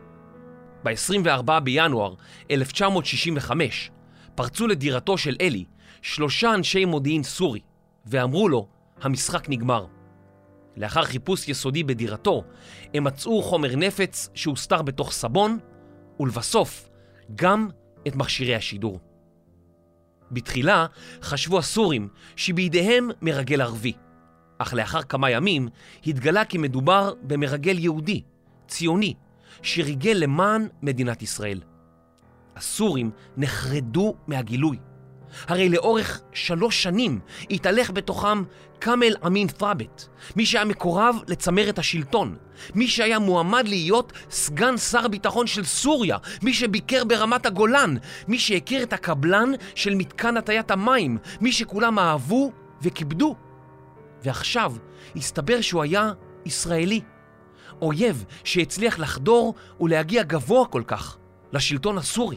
ב-24 0.84 1.60
בינואר 1.60 2.14
1965 2.50 3.90
פרצו 4.34 4.66
לדירתו 4.66 5.18
של 5.18 5.36
אלי 5.40 5.64
שלושה 6.02 6.54
אנשי 6.54 6.84
מודיעין 6.84 7.22
סורי 7.22 7.60
ואמרו 8.06 8.48
לו, 8.48 8.68
המשחק 9.00 9.48
נגמר. 9.48 9.86
לאחר 10.76 11.04
חיפוש 11.04 11.48
יסודי 11.48 11.84
בדירתו, 11.84 12.44
הם 12.94 13.04
מצאו 13.04 13.42
חומר 13.42 13.76
נפץ 13.76 14.28
שהוסתר 14.34 14.82
בתוך 14.82 15.12
סבון, 15.12 15.58
ולבסוף, 16.20 16.88
גם 17.34 17.68
את 18.08 18.16
מכשירי 18.16 18.54
השידור. 18.54 19.00
בתחילה 20.30 20.86
חשבו 21.22 21.58
הסורים 21.58 22.08
שבידיהם 22.36 23.10
מרגל 23.22 23.60
ערבי, 23.62 23.92
אך 24.62 24.74
לאחר 24.74 25.02
כמה 25.02 25.30
ימים 25.30 25.68
התגלה 26.06 26.44
כי 26.44 26.58
מדובר 26.58 27.12
במרגל 27.22 27.78
יהודי, 27.78 28.22
ציוני, 28.68 29.14
שריגל 29.62 30.16
למען 30.16 30.68
מדינת 30.82 31.22
ישראל. 31.22 31.60
הסורים 32.56 33.10
נחרדו 33.36 34.14
מהגילוי, 34.26 34.76
הרי 35.48 35.68
לאורך 35.68 36.20
שלוש 36.32 36.82
שנים 36.82 37.20
התהלך 37.50 37.90
בתוכם 37.90 38.42
כאמל 38.80 39.14
אמין 39.26 39.46
ת'אבת, 39.46 40.08
מי 40.36 40.46
שהיה 40.46 40.64
מקורב 40.64 41.16
לצמרת 41.28 41.78
השלטון, 41.78 42.36
מי 42.74 42.88
שהיה 42.88 43.18
מועמד 43.18 43.68
להיות 43.68 44.12
סגן 44.30 44.76
שר 44.76 45.04
הביטחון 45.04 45.46
של 45.46 45.64
סוריה, 45.64 46.16
מי 46.42 46.54
שביקר 46.54 47.04
ברמת 47.04 47.46
הגולן, 47.46 47.96
מי 48.28 48.38
שהכיר 48.38 48.82
את 48.82 48.92
הקבלן 48.92 49.52
של 49.74 49.94
מתקן 49.94 50.36
הטיית 50.36 50.70
המים, 50.70 51.18
מי 51.40 51.52
שכולם 51.52 51.98
אהבו 51.98 52.52
וכיבדו. 52.82 53.36
ועכשיו 54.22 54.74
הסתבר 55.16 55.60
שהוא 55.60 55.82
היה 55.82 56.12
ישראלי. 56.44 57.00
אויב 57.82 58.24
שהצליח 58.44 58.98
לחדור 58.98 59.54
ולהגיע 59.80 60.22
גבוה 60.22 60.66
כל 60.66 60.82
כך 60.86 61.18
לשלטון 61.52 61.98
הסורי. 61.98 62.36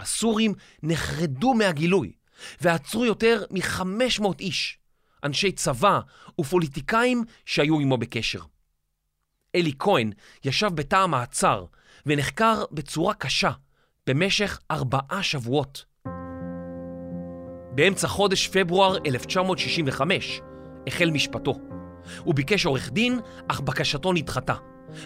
הסורים 0.00 0.54
נחרדו 0.82 1.54
מהגילוי 1.54 2.12
ועצרו 2.60 3.04
יותר 3.04 3.44
מ-500 3.50 4.24
איש, 4.40 4.78
אנשי 5.24 5.52
צבא 5.52 6.00
ופוליטיקאים 6.40 7.24
שהיו 7.46 7.80
עמו 7.80 7.98
בקשר. 7.98 8.40
אלי 9.54 9.72
כהן 9.78 10.12
ישב 10.44 10.70
בתא 10.74 10.96
המעצר 10.96 11.64
ונחקר 12.06 12.64
בצורה 12.72 13.14
קשה 13.14 13.50
במשך 14.06 14.60
ארבעה 14.70 15.22
שבועות. 15.22 15.84
באמצע 17.74 18.08
חודש 18.08 18.48
פברואר 18.48 18.96
1965 19.06 20.40
החל 20.86 21.10
משפטו. 21.10 21.58
הוא 22.18 22.34
ביקש 22.34 22.66
עורך 22.66 22.92
דין, 22.92 23.20
אך 23.48 23.60
בקשתו 23.60 24.12
נדחתה, 24.12 24.54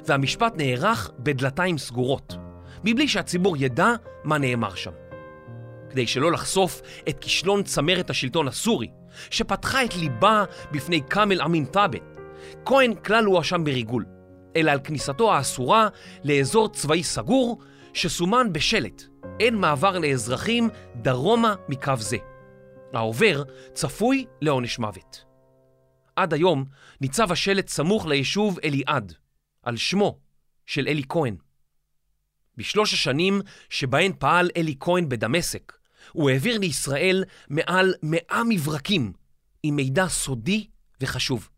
והמשפט 0.07 0.53
נערך 0.57 1.11
בדלתיים 1.19 1.79
סגורות, 1.79 2.37
מבלי 2.85 3.09
שהציבור 3.09 3.57
ידע 3.59 3.93
מה 4.25 4.39
נאמר 4.39 4.75
שם. 4.75 4.91
כדי 5.91 6.07
שלא 6.07 6.33
לחשוף 6.33 6.83
את 7.09 7.19
כישלון 7.19 7.63
צמרת 7.63 8.11
השלטון 8.11 8.49
הסורי, 8.49 8.89
שפתחה 9.31 9.85
את 9.85 9.97
ליבה 9.97 10.45
בפני 10.73 11.01
כאמל 11.11 11.43
אמין 11.43 11.65
ת'אבת, 11.65 12.19
כהן 12.65 12.95
כלל 12.95 13.25
לא 13.25 13.31
הואשם 13.31 13.65
בריגול, 13.65 14.05
אלא 14.57 14.71
על 14.71 14.81
כניסתו 14.85 15.35
האסורה 15.35 15.89
לאזור 16.25 16.69
צבאי 16.69 17.03
סגור, 17.03 17.59
שסומן 17.95 18.53
בשלט, 18.53 19.03
אין 19.41 19.55
מעבר 19.55 19.99
לאזרחים 19.99 20.69
דרומה 20.97 21.55
מקו 21.69 21.93
זה. 21.99 22.17
העובר 22.93 23.43
צפוי 23.73 24.27
לעונש 24.41 24.79
מוות. 24.79 25.25
עד 26.17 26.35
היום 26.35 26.65
ניצב 27.01 27.33
השלט 27.33 27.69
סמוך 27.69 28.07
ליישוב 28.07 28.59
אליעד, 28.65 29.15
על 29.63 29.77
שמו 29.77 30.19
של 30.67 30.89
אלי 30.89 31.03
כהן. 31.09 31.37
בשלוש 32.57 32.95
השנים 32.95 33.41
שבהן 33.71 34.13
פעל 34.19 34.51
אלי 34.57 34.75
כהן 34.81 35.09
בדמשק, 35.09 35.79
הוא 36.13 36.31
העביר 36.31 36.59
לישראל 36.59 37.25
מעל 37.49 37.95
מאה 38.03 38.43
מברקים 38.49 39.13
עם 39.63 39.77
מידע 39.77 40.09
סודי 40.09 40.67
וחשוב. 41.01 41.49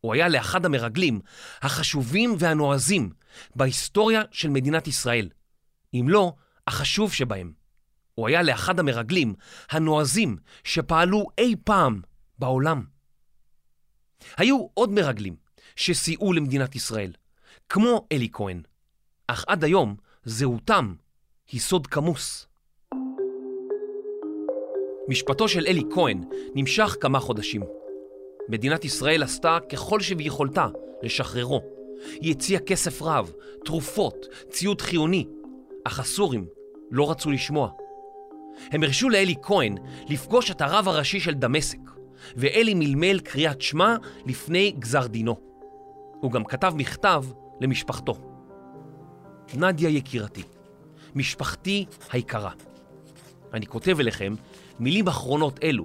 הוא 0.00 0.14
היה 0.14 0.28
לאחד 0.28 0.66
המרגלים 0.66 1.20
החשובים 1.62 2.36
והנועזים 2.38 3.10
בהיסטוריה 3.56 4.22
של 4.30 4.48
מדינת 4.48 4.86
ישראל, 4.86 5.28
אם 5.94 6.06
לא 6.08 6.32
החשוב 6.66 7.12
שבהם. 7.12 7.52
הוא 8.16 8.28
היה 8.28 8.42
לאחד 8.42 8.78
המרגלים 8.78 9.34
הנועזים 9.70 10.36
שפעלו 10.64 11.26
אי 11.38 11.54
פעם 11.64 12.00
בעולם. 12.38 12.84
היו 14.36 14.66
עוד 14.74 14.90
מרגלים 14.90 15.36
שסייעו 15.76 16.32
למדינת 16.32 16.76
ישראל, 16.76 17.12
כמו 17.68 18.06
אלי 18.12 18.28
כהן, 18.32 18.62
אך 19.26 19.44
עד 19.48 19.64
היום 19.64 19.96
זהותם 20.24 20.94
היא 21.52 21.60
סוד 21.60 21.86
כמוס. 21.86 22.46
משפטו 25.08 25.48
של 25.48 25.66
אלי 25.66 25.82
כהן 25.94 26.24
נמשך 26.54 26.96
כמה 27.00 27.20
חודשים. 27.20 27.62
מדינת 28.48 28.84
ישראל 28.84 29.22
עשתה 29.22 29.58
ככל 29.72 30.00
שביכולתה 30.00 30.66
לשחררו. 31.02 31.62
היא 32.20 32.32
הציעה 32.32 32.62
כסף 32.62 33.02
רב, 33.02 33.32
תרופות, 33.64 34.26
ציוד 34.50 34.80
חיוני, 34.80 35.26
אך 35.84 36.00
הסורים 36.00 36.46
לא 36.90 37.10
רצו 37.10 37.30
לשמוע. 37.30 37.85
הם 38.72 38.82
הרשו 38.82 39.08
לאלי 39.08 39.34
כהן 39.42 39.74
לפגוש 40.08 40.50
את 40.50 40.60
הרב 40.60 40.88
הראשי 40.88 41.20
של 41.20 41.34
דמשק, 41.34 41.78
ואלי 42.36 42.74
מלמל 42.74 43.20
קריאת 43.20 43.62
שמע 43.62 43.96
לפני 44.26 44.74
גזר 44.78 45.06
דינו. 45.06 45.36
הוא 46.20 46.32
גם 46.32 46.44
כתב 46.44 46.72
מכתב 46.76 47.24
למשפחתו. 47.60 48.14
נדיה 49.54 49.88
יקירתי, 49.88 50.42
משפחתי 51.14 51.86
היקרה, 52.12 52.50
אני 53.52 53.66
כותב 53.66 54.00
אליכם 54.00 54.34
מילים 54.78 55.08
אחרונות 55.08 55.60
אלו, 55.62 55.84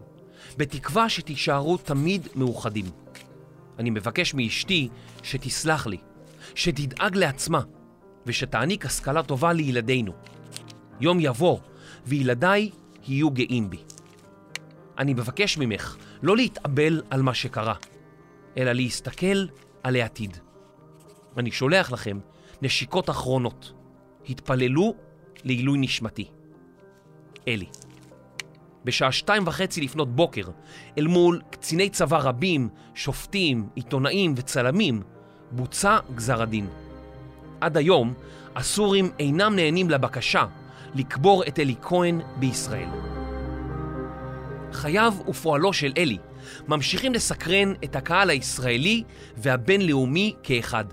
בתקווה 0.58 1.10
שתישארו 1.10 1.78
תמיד 1.78 2.28
מאוחדים. 2.36 2.86
אני 3.80 3.90
מבקש 3.90 4.34
מאשתי 4.34 4.90
שתסלח 5.24 5.88
לי, 5.88 5.98
שתדאג 6.56 7.16
לעצמה, 7.16 7.62
ושתעניק 8.26 8.86
השכלה 8.86 9.24
טובה 9.24 9.54
לילדינו. 9.54 10.12
יום 11.02 11.18
יבוא, 11.20 11.58
וילדיי 12.06 12.70
יהיו 13.08 13.32
גאים 13.32 13.70
בי. 13.70 13.78
אני 14.98 15.14
מבקש 15.14 15.58
ממך 15.58 15.98
לא 16.24 16.36
להתאבל 16.36 17.02
על 17.10 17.22
מה 17.22 17.34
שקרה, 17.34 17.74
אלא 18.58 18.72
להסתכל 18.72 19.46
על 19.84 19.96
העתיד. 19.96 20.38
אני 21.38 21.52
שולח 21.52 21.92
לכם 21.92 22.20
נשיקות 22.62 23.10
אחרונות. 23.10 23.74
התפללו 24.30 24.96
לעילוי 25.44 25.78
נשמתי. 25.78 26.26
אלי. 27.48 27.66
בשעה 28.86 29.12
שתיים 29.12 29.48
וחצי 29.48 29.82
לפנות 29.82 30.16
בוקר, 30.16 30.44
אל 30.98 31.08
מול 31.08 31.42
קציני 31.50 31.90
צבא 31.90 32.18
רבים, 32.18 32.70
שופטים, 32.96 33.70
עיתונאים 33.76 34.34
וצלמים, 34.38 35.04
בוצע 35.52 36.00
גזר 36.16 36.42
הדין. 36.42 36.68
עד 37.62 37.78
היום, 37.78 38.14
הסורים 38.56 39.12
אינם 39.20 39.56
נהנים 39.56 39.90
לבקשה 39.90 40.46
לקבור 40.96 41.44
את 41.48 41.60
אלי 41.60 41.76
כהן 41.82 42.22
בישראל. 42.36 42.90
חייו 44.74 45.14
ופועלו 45.28 45.74
של 45.74 45.92
אלי 45.98 46.18
ממשיכים 46.68 47.14
לסקרן 47.14 47.74
את 47.84 47.96
הקהל 47.96 48.30
הישראלי 48.30 49.04
והבינלאומי 49.38 50.34
כאחד. 50.44 50.86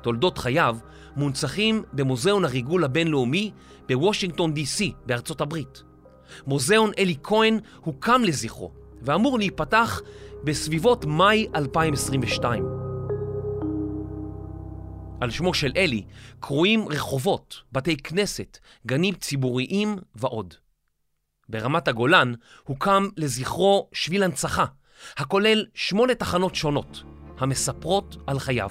תולדות 0.00 0.38
חייו 0.38 0.76
מונצחים 1.16 1.82
במוזיאון 1.92 2.44
הריגול 2.44 2.84
הבינלאומי 2.84 3.50
בוושינגטון 3.88 4.54
די.סי 4.54 4.92
בארצות 5.06 5.40
הברית. 5.40 5.82
מוזיאון 6.46 6.90
אלי 6.98 7.14
כהן 7.22 7.58
הוקם 7.80 8.22
לזכרו 8.24 8.72
ואמור 9.02 9.38
להיפתח 9.38 10.00
בסביבות 10.44 11.04
מאי 11.04 11.46
2022. 11.54 12.75
על 15.20 15.30
שמו 15.30 15.54
של 15.54 15.72
אלי 15.76 16.02
קרויים 16.40 16.88
רחובות, 16.88 17.62
בתי 17.72 17.96
כנסת, 17.96 18.58
גנים 18.86 19.14
ציבוריים 19.14 19.96
ועוד. 20.14 20.54
ברמת 21.48 21.88
הגולן 21.88 22.32
הוקם 22.64 23.08
לזכרו 23.16 23.88
שביל 23.92 24.22
הנצחה, 24.22 24.64
הכולל 25.16 25.66
שמונה 25.74 26.14
תחנות 26.14 26.54
שונות, 26.54 27.02
המספרות 27.38 28.16
על 28.26 28.38
חייו. 28.38 28.70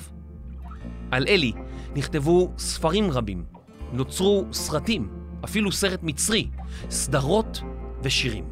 על 1.11 1.25
אלי 1.27 1.51
נכתבו 1.95 2.53
ספרים 2.57 3.11
רבים, 3.11 3.45
נוצרו 3.91 4.45
סרטים, 4.51 5.09
אפילו 5.45 5.71
סרט 5.71 5.99
מצרי, 6.03 6.49
סדרות 6.89 7.61
ושירים. 8.03 8.45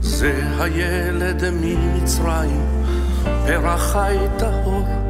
זה 0.00 0.62
הילד 0.62 1.50
ממצרים, 1.50 2.66
פרח 3.24 3.92
חי 3.92 4.16
טהור. 4.38 5.09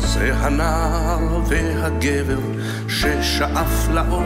זה 0.00 0.34
הנער 0.34 1.40
והגבר 1.46 2.38
ששאף 2.88 3.88
לאור. 3.90 4.24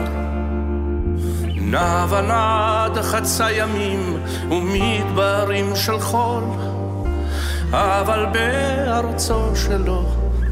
נע 1.61 2.05
ונד 2.09 3.01
חצה 3.01 3.51
ימים 3.51 4.17
ומדברים 4.49 5.75
של 5.75 5.99
חול, 5.99 6.43
אבל 7.71 8.25
בארצו 8.33 9.55
שלו 9.55 10.05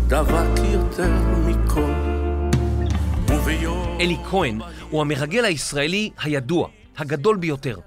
דבק 0.07 0.59
יותר 0.63 1.11
מכל. 1.45 1.93
וביום... 3.27 3.97
אלי 3.99 4.17
כהן 4.29 4.59
הוא 4.89 5.01
המרגל 5.01 5.45
הישראלי 5.45 6.09
הידוע, 6.23 6.67
הגדול 6.97 7.37
ביותר. 7.37 7.77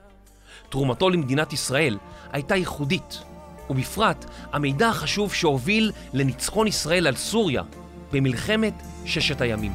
תרומתו 0.69 1.11
למדינת 1.11 1.53
ישראל 1.53 1.99
הייתה 2.33 2.57
ייחודית, 2.57 3.19
ובפרט 3.71 4.25
המידע 4.53 4.89
החשוב 4.89 5.35
שהוביל 5.35 5.93
לניצחון 6.13 6.67
ישראל 6.67 7.07
על 7.07 7.17
סוריה 7.17 7.63
במלחמת 8.13 8.75
ששת 9.05 9.41
הימים. 9.41 9.73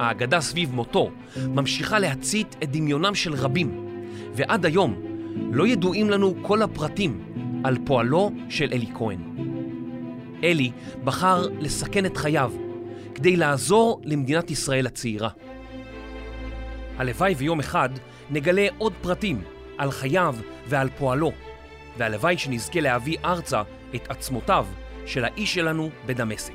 האגדה 0.00 0.40
סביב 0.40 0.74
מותו 0.74 1.10
ממשיכה 1.48 1.98
להצית 1.98 2.56
את 2.62 2.70
דמיונם 2.70 3.14
של 3.14 3.34
רבים, 3.34 3.86
ועד 4.34 4.66
היום 4.66 4.94
לא 5.52 5.66
ידועים 5.66 6.10
לנו 6.10 6.34
כל 6.42 6.62
הפרטים 6.62 7.22
על 7.64 7.78
פועלו 7.86 8.30
של 8.48 8.68
אלי 8.72 8.86
כהן. 8.94 9.20
אלי 10.44 10.70
בחר 11.04 11.46
לסכן 11.60 12.06
את 12.06 12.16
חייו 12.16 12.52
כדי 13.14 13.36
לעזור 13.36 14.00
למדינת 14.04 14.50
ישראל 14.50 14.86
הצעירה. 14.86 15.28
הלוואי 16.96 17.34
ויום 17.34 17.60
אחד 17.60 17.88
נגלה 18.30 18.66
עוד 18.78 18.92
פרטים 19.02 19.42
על 19.78 19.90
חייו 19.90 20.36
ועל 20.68 20.88
פועלו, 20.98 21.32
והלוואי 21.98 22.38
שנזכה 22.38 22.80
להביא 22.80 23.18
ארצה 23.24 23.62
את 23.94 24.10
עצמותיו 24.10 24.66
של 25.06 25.24
האיש 25.24 25.54
שלנו 25.54 25.90
בדמשק. 26.06 26.52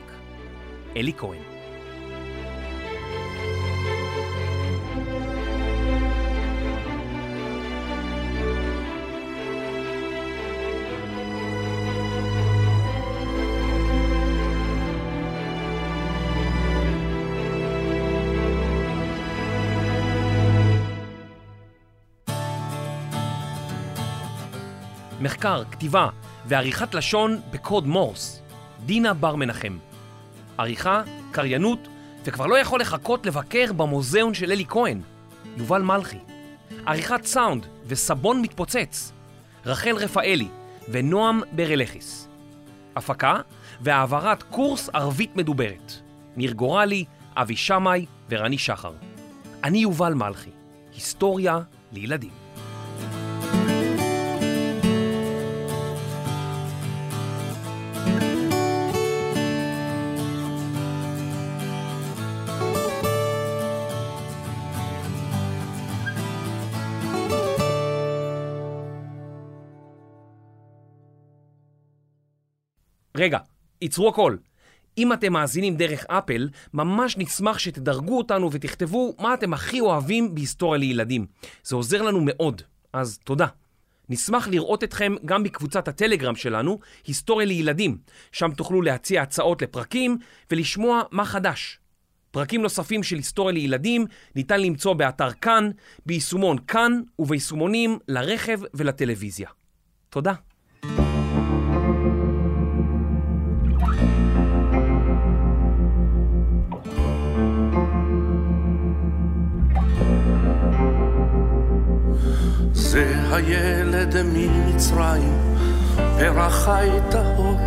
אלי 0.96 1.14
כהן 1.18 1.57
מחקר, 25.38 25.64
כתיבה 25.72 26.10
ועריכת 26.46 26.96
לשון 26.96 27.42
בקוד 27.52 27.88
מורס, 27.88 28.42
דינה 28.86 29.14
בר 29.14 29.36
מנחם. 29.36 29.78
עריכה, 30.58 31.02
קריינות, 31.32 31.88
וכבר 32.24 32.46
לא 32.46 32.58
יכול 32.58 32.82
לחכות 32.82 33.26
לבקר 33.26 33.74
במוזיאון 33.74 34.34
של 34.34 34.52
אלי 34.52 34.66
כהן, 34.70 35.02
יובל 35.58 35.82
מלכי. 35.82 36.18
עריכת 36.86 37.26
סאונד 37.26 37.66
וסבון 37.88 38.42
מתפוצץ, 38.42 39.12
רחל 39.66 39.96
רפאלי 39.96 40.48
ונועם 40.92 41.42
ברלכיס. 41.52 42.28
הפקה 42.96 43.36
והעברת 43.82 44.44
קורס 44.44 44.90
ערבית 44.94 45.36
מדוברת, 45.36 45.94
ניר 46.36 46.52
גורלי, 46.52 47.06
אבי 47.36 47.56
שמאי 47.56 48.06
ורני 48.30 48.58
שחר. 48.58 48.94
אני 49.64 49.78
יובל 49.78 50.14
מלכי, 50.14 50.52
היסטוריה 50.94 51.60
לילדים. 51.92 52.47
ייצרו 73.88 74.10
הכל. 74.10 74.36
אם 74.98 75.14
אתם 75.14 75.34
מאזינים 75.34 75.76
דרך 75.76 76.06
אפל, 76.08 76.50
ממש 76.74 77.18
נשמח 77.18 77.60
שתדרגו 77.60 78.18
אותנו 78.18 78.52
ותכתבו 78.52 79.16
מה 79.20 79.34
אתם 79.34 79.54
הכי 79.54 79.80
אוהבים 79.80 80.36
בהיסטוריה 80.36 80.80
לילדים. 80.80 81.26
זה 81.64 81.76
עוזר 81.76 82.02
לנו 82.02 82.20
מאוד, 82.22 82.62
אז 82.94 83.20
תודה. 83.24 83.48
נשמח 84.10 84.48
לראות 84.48 84.84
אתכם 84.84 85.16
גם 85.26 85.44
בקבוצת 85.44 85.88
הטלגרם 85.88 86.36
שלנו, 86.36 86.80
היסטוריה 87.08 87.48
לילדים, 87.48 87.98
שם 88.32 88.52
תוכלו 88.52 88.82
להציע 88.82 89.22
הצעות 89.22 89.62
לפרקים 89.62 90.18
ולשמוע 90.52 91.02
מה 91.12 91.26
חדש. 91.26 91.80
פרקים 92.32 92.62
נוספים 92.62 93.04
של 93.04 93.16
היסטוריה 93.16 93.54
לילדים 93.54 94.06
ניתן 94.36 94.62
למצוא 94.62 94.94
באתר 94.94 95.32
כאן, 95.32 95.70
ביישומון 96.06 96.58
כאן 96.68 97.02
וביישומונים 97.20 98.00
לרכב 98.08 98.60
ולטלוויזיה. 98.74 99.50
תודה. 100.10 100.34
הילד 113.38 114.16
ממצרים, 114.34 115.38
פרח 115.96 116.66
חי 116.66 116.90
טהור. 117.10 117.60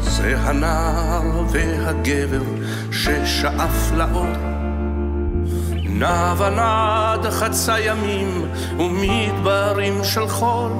זה 0.00 0.38
הנער 0.38 1.22
והגבר 1.50 2.42
ששאף 2.92 3.92
לאור. 3.96 4.36
נע 5.84 6.34
ונד 6.38 7.30
חצה 7.30 7.80
ימים 7.80 8.46
ומדברים 8.78 10.04
של 10.04 10.28
חול, 10.28 10.72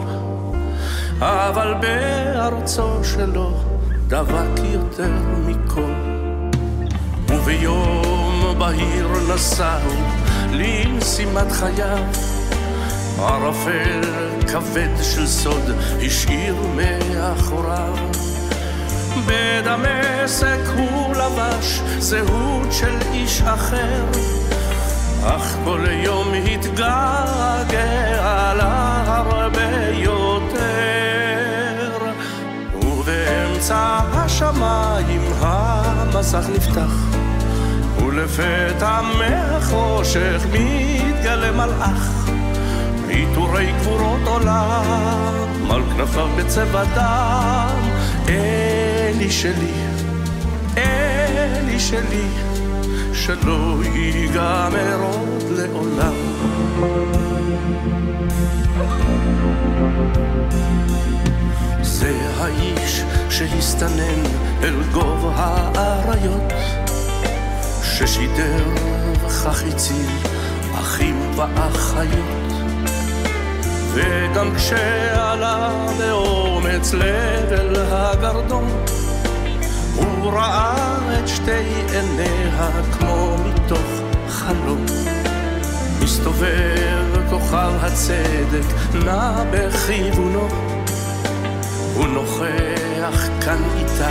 אבל 1.21 1.75
בארצו 1.81 3.05
שלו 3.05 3.55
דבק 4.07 4.61
יותר 4.73 5.13
מכל. 5.47 5.93
וביום 7.29 8.55
בהיר 8.59 9.09
נסעו 9.35 9.95
למשימת 10.53 11.53
חייו 11.53 12.05
ערפל 13.19 14.01
כבד 14.53 15.03
של 15.03 15.27
סוד 15.27 15.71
השאיר 16.07 16.57
מאחוריו. 16.77 17.97
בדמשק 19.27 20.61
הוא 20.77 21.15
לבש 21.15 21.81
זהות 21.99 22.73
של 22.73 22.99
איש 23.13 23.43
אחר, 23.43 24.05
אך 25.25 25.57
כל 25.65 25.85
יום 25.91 26.33
התגעגע 26.35 27.75
לה 28.55 29.03
הרבה 29.07 29.91
יותר. 29.93 30.59
ובאמצע 32.75 33.99
השמיים 34.13 35.33
המסך 35.41 36.47
נפתח, 36.55 36.93
ולפתע 37.99 39.01
מהחושך 39.19 40.47
מתגלה 40.53 41.53
מלאך. 41.53 42.18
עיטורי 43.09 43.73
גבורות 43.73 44.21
עולם, 44.27 45.71
על 45.71 45.83
כנפיו 45.97 46.29
בצבע 46.39 46.85
דם. 46.85 47.89
אלי 48.29 49.31
שלי, 49.31 49.73
אלי 50.77 51.81
שלי, 51.81 52.29
שלא 53.13 53.75
ייגמר 53.95 55.01
עוד 55.01 55.45
לעולם. 55.51 56.15
זה 61.83 62.13
האיש 62.39 63.03
שהסתנן 63.31 64.23
אל 64.63 64.75
גובה 64.93 65.33
האריות, 65.75 66.53
ששידר 67.83 68.65
וכך 69.25 69.63
הציל 69.69 70.11
אחים 70.75 71.21
ואחיות. 71.37 72.48
וגם 73.99 74.55
כשעלה 74.55 75.71
באומץ 75.99 76.95
לב 76.95 77.53
אל 77.53 77.77
הגרדום, 77.91 78.71
הוא 79.95 80.33
ראה 80.33 80.99
את 81.19 81.29
שתי 81.29 81.65
עיניה 81.93 82.71
כמו 82.93 83.37
מתוך 83.45 83.87
חלום. 84.29 84.85
מסתובב 86.03 87.31
כוכב 87.31 87.73
הצדק, 87.81 88.75
נע 89.05 89.45
בכיוונו, 89.51 90.49
הוא 91.95 92.07
נוכח 92.07 93.29
כאן 93.41 93.63
איתה, 93.77 94.11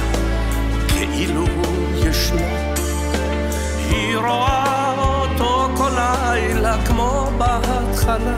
כאילו 0.87 1.45
ישנו. 1.95 2.41
היא 3.89 4.17
רואה 4.17 4.93
אותו 4.97 5.69
כל 5.77 5.91
לילה 5.95 6.85
כמו 6.85 7.31
בהתחלה. 7.37 8.37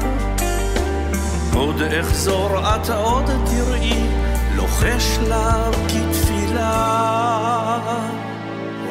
עוד 1.59 1.81
אחזור 1.81 2.59
את 2.59 2.89
עוד 2.89 3.25
תראי, 3.25 4.07
לוחש 4.55 5.17
לה 5.27 5.69
כתפילה. 5.87 7.77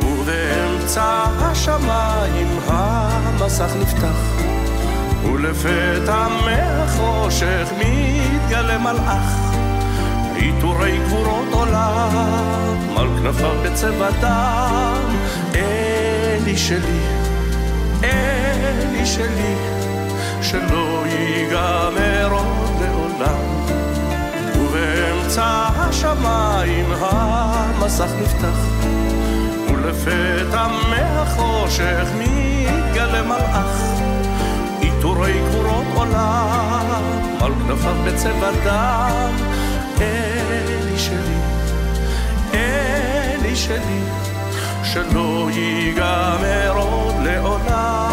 ובאמצע 0.03 1.25
השמיים 1.39 2.59
המסך 2.67 3.73
נפתח, 3.81 4.43
ולפתע 5.25 6.27
מהחושך 6.45 7.73
מתגלה 7.79 8.79
מלאך. 8.79 9.55
עיטורי 10.35 10.99
גבורות 10.99 11.49
עולם, 11.53 12.97
על 12.97 13.09
כנפיו 13.19 13.55
בצבע 13.65 14.11
דם. 14.21 15.17
אלי 15.55 16.57
שלי, 16.57 17.01
אלי 18.05 19.07
שלי, 19.07 19.78
שלא 20.43 21.05
ייגמר 21.07 22.29
עוד 22.33 22.71
לעולם. 22.81 23.59
ובאמצע 24.59 25.69
השמיים 25.77 26.87
המסך 27.01 28.11
נפתח, 28.23 28.59
ולפתע 29.69 30.67
מהחושך 30.91 32.09
מתגלה 32.19 33.23
מלאך. 33.23 33.83
עיטורי 34.81 35.33
גבורות 35.33 35.87
עולם, 35.95 37.03
על 37.41 37.53
כנפיו 37.55 37.95
בצבע 38.07 38.51
דם. 38.65 39.37
אלי 40.01 40.99
שלי, 40.99 41.39
אלי 42.55 43.57
שלי, 43.57 44.03
שלא 44.85 45.49
ייגמר 45.53 46.73
עוד 46.77 47.15
לעולם. 47.25 48.08